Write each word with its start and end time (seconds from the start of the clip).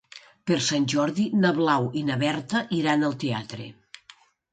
Per 0.51 0.55
Sant 0.67 0.85
Jordi 0.93 1.25
na 1.43 1.51
Blau 1.57 1.85
i 2.01 2.03
na 2.07 2.15
Berta 2.23 2.63
iran 2.79 3.05
al 3.11 3.15
teatre. 3.25 3.69